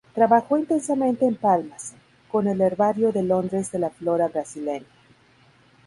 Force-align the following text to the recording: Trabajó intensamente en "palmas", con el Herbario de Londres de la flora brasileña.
Trabajó 0.15 0.57
intensamente 0.57 1.25
en 1.27 1.35
"palmas", 1.35 1.93
con 2.31 2.47
el 2.47 2.59
Herbario 2.59 3.11
de 3.11 3.21
Londres 3.21 3.71
de 3.71 3.77
la 3.77 3.91
flora 3.91 4.29
brasileña. 4.29 4.87